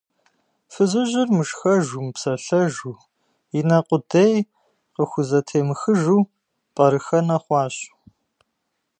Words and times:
Фызыжьыр 0.73 1.27
мышхэжу, 1.37 1.99
мыпсэлъэжу, 2.05 2.93
и 3.57 3.61
нэ 3.67 3.79
къудей 3.87 4.35
къыхузэтемыхыжу 4.93 6.21
пӀэрыхэнэ 6.75 7.37
хъуащ. 7.43 7.75